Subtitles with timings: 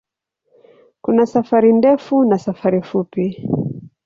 [1.01, 3.47] Kuna safari ndefu na safari fupi.